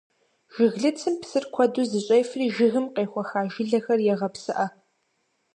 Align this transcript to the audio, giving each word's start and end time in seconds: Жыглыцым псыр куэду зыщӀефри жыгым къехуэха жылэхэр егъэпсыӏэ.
Жыглыцым 0.55 1.15
псыр 1.21 1.45
куэду 1.53 1.83
зыщӀефри 1.91 2.45
жыгым 2.55 2.85
къехуэха 2.95 3.41
жылэхэр 3.53 3.99
егъэпсыӏэ. 4.13 4.67